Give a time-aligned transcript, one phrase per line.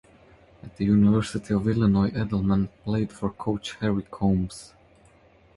[0.63, 4.73] At the University of Illinois, Eddleman played for coach Harry Combes.